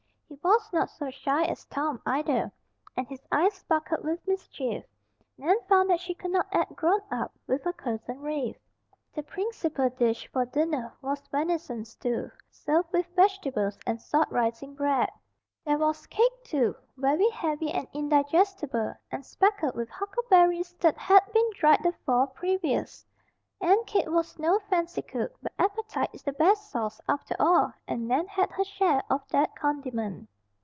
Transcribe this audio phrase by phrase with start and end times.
[0.31, 2.51] He was not so shy as Tom, either;
[2.97, 4.85] and his eyes sparkled with mischief.
[5.37, 8.57] Nan found that she could not act "grown up" with her Cousin Rafe.
[9.13, 15.09] The principal dish for dinner was venison stew, served with vegetables and salt rising bread.
[15.65, 21.49] There was cake, too, very heavy and indigestible, and speckled with huckleberries that had been
[21.53, 23.05] dried the fall previous.
[23.63, 28.07] Aunt Kate was no fancy cook; but appetite is the best sauce, after all, and
[28.07, 30.27] Nan had her share of that condiment.